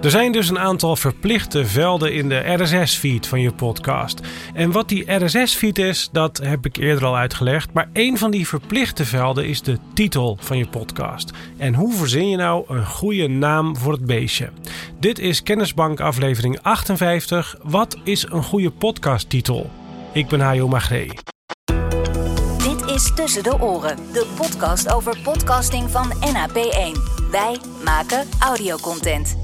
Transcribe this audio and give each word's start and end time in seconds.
Er 0.00 0.10
zijn 0.10 0.32
dus 0.32 0.48
een 0.48 0.58
aantal 0.58 0.96
verplichte 0.96 1.66
velden 1.66 2.12
in 2.12 2.28
de 2.28 2.54
RSS-feed 2.54 3.26
van 3.26 3.40
je 3.40 3.52
podcast. 3.52 4.20
En 4.54 4.72
wat 4.72 4.88
die 4.88 5.12
RSS-feed 5.12 5.78
is, 5.78 6.08
dat 6.12 6.38
heb 6.38 6.66
ik 6.66 6.76
eerder 6.76 7.04
al 7.04 7.16
uitgelegd. 7.16 7.72
Maar 7.72 7.88
een 7.92 8.18
van 8.18 8.30
die 8.30 8.48
verplichte 8.48 9.04
velden 9.04 9.46
is 9.46 9.62
de 9.62 9.78
titel 9.94 10.36
van 10.40 10.58
je 10.58 10.66
podcast. 10.66 11.30
En 11.56 11.74
hoe 11.74 11.92
verzin 11.92 12.28
je 12.28 12.36
nou 12.36 12.64
een 12.68 12.86
goede 12.86 13.28
naam 13.28 13.76
voor 13.76 13.92
het 13.92 14.04
beestje? 14.04 14.50
Dit 15.00 15.18
is 15.18 15.42
Kennisbank 15.42 16.00
aflevering 16.00 16.62
58. 16.62 17.56
Wat 17.62 17.96
is 18.04 18.26
een 18.30 18.42
goede 18.42 18.70
podcasttitel? 18.70 19.70
Ik 20.12 20.28
ben 20.28 20.40
Hajo 20.40 20.68
Magree. 20.68 21.10
Dit 22.56 22.86
is 22.86 23.14
Tussen 23.14 23.42
de 23.42 23.60
Oren, 23.60 23.96
de 24.12 24.26
podcast 24.36 24.92
over 24.92 25.18
podcasting 25.22 25.90
van 25.90 26.12
NAP1. 26.12 27.00
Wij 27.30 27.56
maken 27.84 28.28
audiocontent. 28.38 29.39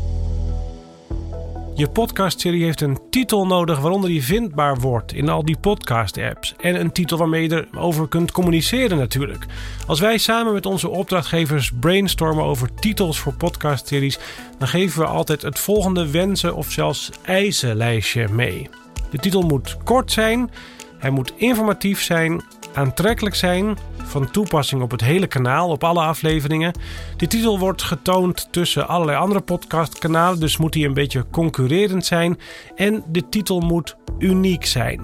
Je 1.76 1.88
podcastserie 1.88 2.64
heeft 2.64 2.80
een 2.80 2.98
titel 3.10 3.46
nodig 3.46 3.78
waaronder 3.78 4.10
die 4.10 4.24
vindbaar 4.24 4.78
wordt 4.78 5.12
in 5.12 5.28
al 5.28 5.44
die 5.44 5.58
podcast-apps. 5.58 6.54
En 6.60 6.80
een 6.80 6.92
titel 6.92 7.18
waarmee 7.18 7.48
je 7.48 7.66
erover 7.72 8.08
kunt 8.08 8.32
communiceren 8.32 8.98
natuurlijk. 8.98 9.46
Als 9.86 10.00
wij 10.00 10.18
samen 10.18 10.52
met 10.52 10.66
onze 10.66 10.88
opdrachtgevers 10.88 11.72
brainstormen 11.80 12.44
over 12.44 12.74
titels 12.74 13.18
voor 13.18 13.34
podcastseries, 13.34 14.18
dan 14.58 14.68
geven 14.68 15.00
we 15.00 15.06
altijd 15.06 15.42
het 15.42 15.58
volgende 15.58 16.10
wensen 16.10 16.54
of 16.54 16.70
zelfs 16.70 17.10
eisenlijstje 17.22 18.28
mee. 18.28 18.68
De 19.10 19.18
titel 19.18 19.42
moet 19.42 19.76
kort 19.84 20.12
zijn, 20.12 20.50
hij 20.98 21.10
moet 21.10 21.32
informatief 21.36 22.02
zijn, 22.02 22.42
aantrekkelijk 22.76 23.34
zijn, 23.34 23.78
van 24.02 24.30
toepassing 24.30 24.82
op 24.82 24.90
het 24.90 25.00
hele 25.00 25.26
kanaal, 25.26 25.68
op 25.68 25.84
alle 25.84 26.00
afleveringen. 26.00 26.72
De 27.16 27.26
titel 27.26 27.58
wordt 27.58 27.82
getoond 27.82 28.48
tussen 28.50 28.88
allerlei 28.88 29.18
andere 29.18 29.40
podcastkanalen, 29.40 30.40
dus 30.40 30.56
moet 30.56 30.74
hij 30.74 30.84
een 30.84 30.94
beetje 30.94 31.24
concurrerend 31.30 32.06
zijn. 32.06 32.38
En 32.74 33.04
de 33.08 33.28
titel 33.28 33.60
moet 33.60 33.96
uniek 34.18 34.66
zijn. 34.66 35.00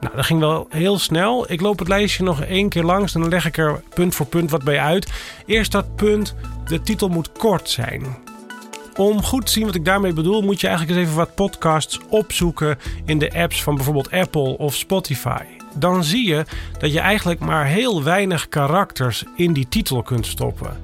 Nou, 0.00 0.16
dat 0.16 0.24
ging 0.24 0.40
wel 0.40 0.66
heel 0.70 0.98
snel. 0.98 1.52
Ik 1.52 1.60
loop 1.60 1.78
het 1.78 1.88
lijstje 1.88 2.24
nog 2.24 2.42
één 2.42 2.68
keer 2.68 2.84
langs 2.84 3.14
en 3.14 3.20
dan 3.20 3.30
leg 3.30 3.46
ik 3.46 3.56
er 3.56 3.82
punt 3.94 4.14
voor 4.14 4.26
punt 4.26 4.50
wat 4.50 4.64
bij 4.64 4.80
uit. 4.80 5.12
Eerst 5.46 5.72
dat 5.72 5.96
punt, 5.96 6.34
de 6.66 6.80
titel 6.80 7.08
moet 7.08 7.32
kort 7.32 7.70
zijn. 7.70 8.02
Om 8.96 9.22
goed 9.22 9.46
te 9.46 9.52
zien 9.52 9.66
wat 9.66 9.74
ik 9.74 9.84
daarmee 9.84 10.12
bedoel, 10.12 10.42
moet 10.42 10.60
je 10.60 10.66
eigenlijk 10.66 10.98
eens 10.98 11.06
even 11.06 11.18
wat 11.18 11.34
podcasts 11.34 12.00
opzoeken 12.08 12.78
in 13.04 13.18
de 13.18 13.32
apps 13.32 13.62
van 13.62 13.74
bijvoorbeeld 13.74 14.10
Apple 14.10 14.58
of 14.58 14.74
Spotify 14.74 15.57
dan 15.78 16.04
zie 16.04 16.26
je 16.28 16.44
dat 16.78 16.92
je 16.92 17.00
eigenlijk 17.00 17.40
maar 17.40 17.66
heel 17.66 18.02
weinig 18.02 18.48
karakters 18.48 19.24
in 19.36 19.52
die 19.52 19.68
titel 19.68 20.02
kunt 20.02 20.26
stoppen. 20.26 20.76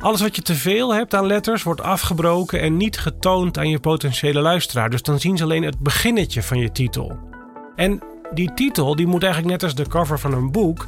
Alles 0.00 0.20
wat 0.20 0.36
je 0.36 0.42
te 0.42 0.54
veel 0.54 0.94
hebt 0.94 1.14
aan 1.14 1.26
letters 1.26 1.62
wordt 1.62 1.80
afgebroken 1.80 2.60
en 2.60 2.76
niet 2.76 2.98
getoond 2.98 3.58
aan 3.58 3.68
je 3.68 3.78
potentiële 3.78 4.40
luisteraar. 4.40 4.90
Dus 4.90 5.02
dan 5.02 5.20
zien 5.20 5.36
ze 5.36 5.42
alleen 5.42 5.62
het 5.62 5.78
beginnetje 5.78 6.42
van 6.42 6.58
je 6.58 6.72
titel. 6.72 7.18
En 7.76 8.02
die 8.34 8.54
titel 8.54 8.96
die 8.96 9.06
moet 9.06 9.22
eigenlijk 9.22 9.52
net 9.52 9.62
als 9.62 9.74
de 9.74 9.88
cover 9.88 10.18
van 10.18 10.32
een 10.32 10.50
boek 10.50 10.86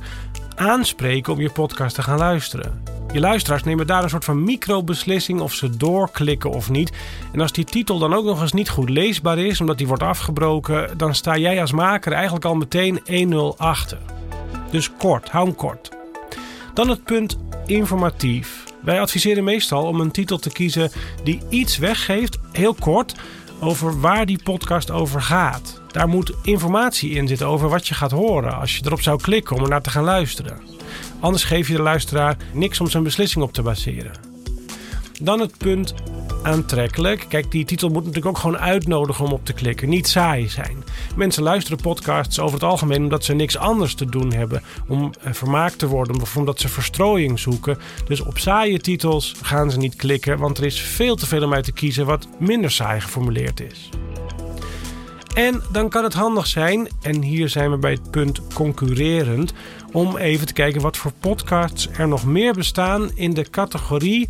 aanspreken 0.55 1.33
om 1.33 1.41
je 1.41 1.51
podcast 1.51 1.95
te 1.95 2.03
gaan 2.03 2.19
luisteren. 2.19 2.98
Je 3.13 3.21
luisteraars 3.21 3.63
nemen 3.63 3.87
daar 3.87 4.03
een 4.03 4.09
soort 4.09 4.25
van 4.25 4.45
microbeslissing 4.45 5.41
of 5.41 5.53
ze 5.53 5.77
doorklikken 5.77 6.51
of 6.51 6.71
niet. 6.71 6.93
En 7.33 7.41
als 7.41 7.53
die 7.53 7.65
titel 7.65 7.99
dan 7.99 8.15
ook 8.15 8.25
nog 8.25 8.41
eens 8.41 8.53
niet 8.53 8.69
goed 8.69 8.91
leesbaar 8.91 9.39
is, 9.39 9.61
omdat 9.61 9.79
die 9.79 9.87
wordt 9.87 10.03
afgebroken, 10.03 10.99
dan 10.99 11.15
sta 11.15 11.37
jij 11.37 11.61
als 11.61 11.73
maker 11.73 12.13
eigenlijk 12.13 12.45
al 12.45 12.55
meteen 12.55 13.01
1-0 13.55 13.57
achter. 13.57 13.99
Dus 14.71 14.91
kort, 14.99 15.31
hou 15.31 15.47
hem 15.47 15.55
kort. 15.55 15.91
Dan 16.75 16.89
het 16.89 17.05
punt 17.05 17.39
informatief. 17.67 18.65
Wij 18.81 19.01
adviseren 19.01 19.45
meestal 19.45 19.85
om 19.85 20.01
een 20.01 20.11
titel 20.11 20.39
te 20.39 20.51
kiezen 20.51 20.91
die 21.25 21.41
iets 21.49 21.79
weggeeft, 21.79 22.39
heel 22.59 22.75
kort, 22.75 23.15
over 23.61 24.01
waar 24.01 24.27
die 24.27 24.43
podcast 24.43 24.91
over 24.91 25.23
gaat. 25.23 25.81
Daar 25.93 26.09
moet 26.09 26.35
informatie 26.43 27.11
in 27.11 27.29
zitten 27.29 27.47
over 27.47 27.69
wat 27.69 27.89
je 27.89 27.95
gaat 27.95 28.11
horen 28.11 28.59
als 28.59 28.77
je 28.77 28.83
erop 28.85 29.01
zou 29.01 29.21
klikken 29.21 29.57
om 29.57 29.63
er 29.63 29.69
naar 29.69 29.83
te 29.83 29.91
gaan 29.91 30.05
luisteren. 30.05 30.61
Anders 31.21 31.45
geef 31.45 31.69
je 31.69 31.77
de 31.77 31.83
luisteraar 31.83 32.37
niks 32.53 32.81
om 32.81 32.91
zijn 32.91 33.03
beslissing 33.03 33.45
op 33.45 33.53
te 33.53 33.63
baseren. 33.63 34.13
Dan 35.21 35.41
het 35.41 35.59
punt 35.59 35.95
aantrekkelijk. 36.49 37.25
Kijk, 37.29 37.51
die 37.51 37.65
titel 37.65 37.89
moet 37.89 38.05
natuurlijk 38.05 38.27
ook 38.27 38.39
gewoon 38.39 38.59
uitnodigen 38.59 39.25
om 39.25 39.33
op 39.33 39.45
te 39.45 39.53
klikken. 39.53 39.89
Niet 39.89 40.09
saai 40.09 40.49
zijn. 40.49 40.85
Mensen 41.17 41.43
luisteren 41.43 41.81
podcasts 41.81 42.39
over 42.39 42.55
het 42.55 42.69
algemeen 42.69 43.03
omdat 43.03 43.25
ze 43.25 43.35
niks 43.35 43.57
anders 43.57 43.95
te 43.95 44.05
doen 44.05 44.33
hebben. 44.33 44.63
Om 44.89 45.13
eh, 45.23 45.33
vermaakt 45.33 45.79
te 45.79 45.87
worden 45.87 46.21
of 46.21 46.37
omdat 46.37 46.61
ze 46.61 46.69
verstrooiing 46.69 47.39
zoeken. 47.39 47.79
Dus 48.07 48.21
op 48.21 48.39
saaie 48.39 48.79
titels 48.79 49.35
gaan 49.43 49.71
ze 49.71 49.79
niet 49.79 49.97
klikken, 49.97 50.39
want 50.39 50.59
er 50.59 50.65
is 50.65 50.81
veel 50.81 51.17
te 51.17 51.27
veel 51.27 51.43
om 51.43 51.55
uit 51.55 51.65
te 51.65 51.73
kiezen 51.73 52.07
wat 52.07 52.29
minder 52.39 52.71
saai 52.71 53.01
geformuleerd 53.01 53.61
is. 53.61 53.89
En 55.35 55.63
dan 55.73 55.89
kan 55.89 56.05
het 56.05 56.15
handig 56.15 56.47
zijn, 56.47 56.89
en 57.03 57.23
hier 57.23 57.49
zijn 57.49 57.71
we 57.71 57.77
bij 57.77 57.91
het 57.91 58.11
punt 58.11 58.41
concurrerend, 58.55 59.53
om 59.93 60.17
even 60.17 60.47
te 60.47 60.53
kijken 60.53 60.81
wat 60.81 60.97
voor 60.97 61.13
podcasts 61.21 61.89
er 61.97 62.09
nog 62.09 62.25
meer 62.25 62.53
bestaan 62.53 63.11
in 63.15 63.35
de 63.35 63.51
categorie 63.51 64.29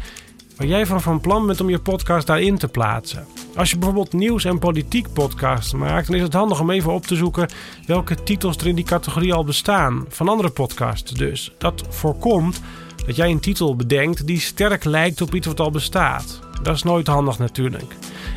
waar 0.58 0.66
jij 0.66 0.86
van 0.86 1.02
van 1.02 1.20
plan 1.20 1.46
bent 1.46 1.60
om 1.60 1.69
je 1.69 1.78
podcast 1.78 2.26
daarin 2.26 2.58
te 2.58 2.69
plaatsen. 2.69 3.26
Als 3.56 3.70
je 3.70 3.76
bijvoorbeeld 3.76 4.12
nieuws- 4.12 4.44
en 4.44 4.58
politiek 4.58 5.12
podcasts 5.12 5.72
maakt, 5.72 6.06
dan 6.06 6.16
is 6.16 6.22
het 6.22 6.32
handig 6.32 6.60
om 6.60 6.70
even 6.70 6.92
op 6.92 7.06
te 7.06 7.16
zoeken 7.16 7.48
welke 7.86 8.22
titels 8.22 8.56
er 8.56 8.66
in 8.66 8.74
die 8.74 8.84
categorie 8.84 9.32
al 9.32 9.44
bestaan. 9.44 10.04
Van 10.08 10.28
andere 10.28 10.50
podcasts 10.50 11.12
dus. 11.12 11.52
Dat 11.58 11.82
voorkomt 11.88 12.60
dat 13.06 13.16
jij 13.16 13.30
een 13.30 13.41
titel 13.41 13.76
bedenkt 13.76 14.26
die 14.26 14.41
sterk 14.41 14.84
lijkt 14.84 15.20
op 15.20 15.34
iets 15.34 15.47
wat 15.47 15.60
al 15.60 15.70
bestaat. 15.70 16.41
Dat 16.62 16.74
is 16.74 16.82
nooit 16.82 17.06
handig 17.06 17.38
natuurlijk. 17.38 17.94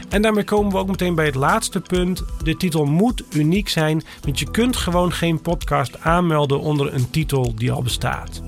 En 0.10 0.22
daarmee 0.22 0.44
komen 0.44 0.72
we 0.72 0.78
ook 0.78 0.88
meteen 0.88 1.16
bij 1.16 1.26
het 1.26 1.36
laatste 1.36 1.82
punt. 1.82 2.24
De 2.44 2.58
titel 2.58 2.86
moet 2.86 3.24
uniek 3.34 3.70
zijn, 3.70 4.04
want 4.22 4.40
je 4.40 4.52
kunt 4.52 4.76
gewoon 4.76 5.12
geen 5.12 5.42
podcast 5.42 6.00
aanmelden 6.02 6.60
onder 6.60 6.94
een 6.94 7.10
titel 7.10 7.56
die 7.56 7.72
al 7.72 7.82
bestaat. 7.82 8.42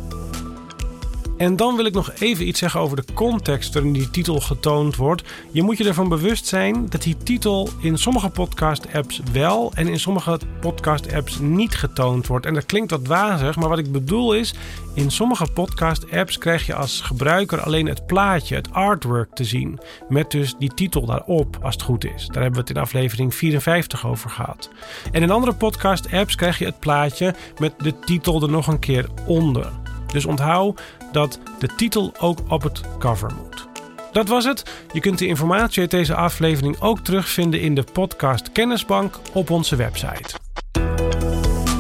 En 1.44 1.56
dan 1.56 1.76
wil 1.76 1.86
ik 1.86 1.94
nog 1.94 2.12
even 2.20 2.48
iets 2.48 2.60
zeggen 2.60 2.80
over 2.80 2.98
de 2.98 3.14
context 3.14 3.74
waarin 3.74 3.94
die 3.94 4.10
titel 4.10 4.40
getoond 4.40 4.96
wordt. 4.96 5.24
Je 5.52 5.64
moet 5.64 5.78
je 5.78 5.88
ervan 5.88 6.10
bewust 6.10 6.46
zijn 6.46 6.90
dat 6.90 7.04
die 7.04 7.18
titel 7.18 7.70
in 7.80 7.98
sommige 7.98 8.30
podcast-apps 8.30 9.22
wel 9.32 9.72
en 9.76 9.88
in 9.88 10.00
sommige 10.00 10.40
podcast-apps 10.60 11.40
niet 11.40 11.76
getoond 11.76 12.28
wordt. 12.28 12.46
En 12.46 12.54
dat 12.54 12.66
klinkt 12.66 12.92
wat 12.92 13.08
wazig, 13.08 13.56
maar 13.56 13.70
wat 13.70 13.78
ik 13.78 13.92
bedoel 13.92 14.34
is: 14.34 14.54
in 14.94 15.12
sommige 15.12 15.48
podcast-apps 15.54 16.38
krijg 16.38 16.66
je 16.66 16.76
als 16.76 17.02
gebruiker 17.02 17.62
alleen 17.62 17.88
het 17.88 18.06
plaatje, 18.06 18.56
het 18.56 18.72
artwork 18.72 19.36
te 19.36 19.44
zien. 19.44 19.80
Met 20.10 20.32
dus 20.32 20.56
die 20.60 20.74
titel 20.74 21.06
daarop, 21.06 21.58
als 21.62 21.74
het 21.74 21.84
goed 21.84 22.06
is. 22.06 22.28
Daar 22.28 22.44
hebben 22.44 22.62
we 22.62 22.68
het 22.68 22.76
in 22.76 22.82
aflevering 22.82 23.36
54 23.36 24.08
over 24.08 24.30
gehad. 24.30 24.70
En 25.12 25.22
in 25.22 25.32
andere 25.32 25.54
podcast-apps 25.54 26.36
krijg 26.36 26.58
je 26.60 26.66
het 26.66 26.80
plaatje 26.80 27.36
met 27.60 27.74
de 27.78 28.00
titel 28.00 28.42
er 28.42 28.50
nog 28.50 28.68
een 28.68 28.80
keer 28.80 29.10
onder. 29.26 29.83
Dus 30.14 30.26
onthoud 30.26 30.82
dat 31.12 31.40
de 31.60 31.68
titel 31.76 32.14
ook 32.20 32.40
op 32.48 32.64
het 32.64 32.82
cover 33.00 33.32
moet. 33.42 33.68
Dat 34.12 34.28
was 34.28 34.46
het. 34.46 34.64
Je 34.92 35.00
kunt 35.00 35.20
de 35.20 35.28
informatie 35.28 35.82
uit 35.82 35.92
deze 35.92 36.16
aflevering 36.16 36.80
ook 36.80 37.00
terugvinden 37.00 37.62
in 37.62 37.76
de 37.76 37.84
podcast 37.94 38.52
Kennisbank 38.52 39.20
op 39.34 39.50
onze 39.50 39.76
website. 39.76 40.42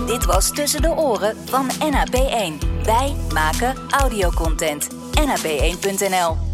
Dit 0.05 0.25
was 0.25 0.51
Tussen 0.51 0.81
de 0.81 0.95
Oren 0.95 1.35
van 1.45 1.69
NAP1. 1.71 2.83
Wij 2.83 3.15
maken 3.33 3.75
audiocontent. 3.89 4.89
NAP1.nl 5.19 6.52